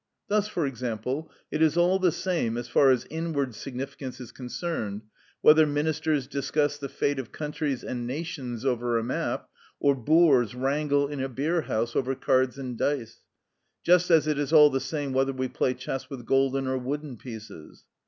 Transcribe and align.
Thus, 0.29 0.47
for 0.47 0.65
example, 0.65 1.29
it 1.51 1.61
is 1.61 1.77
all 1.77 1.99
the 1.99 2.11
same, 2.11 2.57
as 2.57 2.67
far 2.67 2.89
as 2.89 3.05
inward 3.11 3.53
significance 3.53 4.19
is 4.19 4.31
concerned, 4.31 5.03
whether 5.41 5.67
ministers 5.67 6.25
discuss 6.25 6.79
the 6.79 6.89
fate 6.89 7.19
of 7.19 7.31
countries 7.31 7.83
and 7.83 8.07
nations 8.07 8.65
over 8.65 8.97
a 8.97 9.03
map, 9.03 9.47
or 9.79 9.93
boors 9.93 10.55
wrangle 10.55 11.07
in 11.07 11.21
a 11.21 11.29
beer 11.29 11.61
house 11.61 11.95
over 11.95 12.15
cards 12.15 12.57
and 12.57 12.79
dice, 12.79 13.19
just 13.83 14.09
as 14.09 14.25
it 14.25 14.39
is 14.39 14.51
all 14.51 14.71
the 14.71 14.79
same 14.79 15.13
whether 15.13 15.33
we 15.33 15.47
play 15.47 15.75
chess 15.75 16.09
with 16.09 16.25
golden 16.25 16.65
or 16.65 16.79
wooden 16.79 17.15
pieces. 17.17 17.83